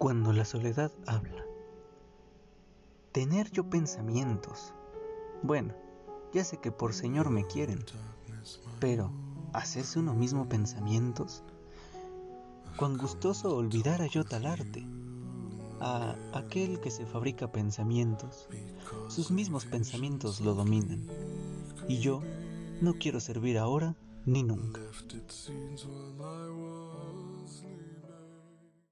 Cuando 0.00 0.32
la 0.32 0.46
soledad 0.46 0.90
habla. 1.06 1.44
Tener 3.12 3.50
yo 3.50 3.68
pensamientos. 3.68 4.72
Bueno, 5.42 5.74
ya 6.32 6.42
sé 6.42 6.56
que 6.56 6.72
por 6.72 6.94
Señor 6.94 7.28
me 7.28 7.46
quieren, 7.46 7.84
pero 8.80 9.12
¿hacerse 9.52 9.98
uno 9.98 10.14
mismo 10.14 10.48
pensamientos? 10.48 11.42
Cuán 12.78 12.96
gustoso 12.96 13.54
olvidara 13.54 14.06
yo 14.06 14.24
tal 14.24 14.46
arte. 14.46 14.86
A 15.80 16.16
aquel 16.32 16.80
que 16.80 16.90
se 16.90 17.04
fabrica 17.04 17.52
pensamientos, 17.52 18.48
sus 19.08 19.30
mismos 19.30 19.66
pensamientos 19.66 20.40
lo 20.40 20.54
dominan. 20.54 21.06
Y 21.88 21.98
yo 21.98 22.22
no 22.80 22.94
quiero 22.94 23.20
servir 23.20 23.58
ahora 23.58 23.94
ni 24.24 24.44
nunca. 24.44 24.80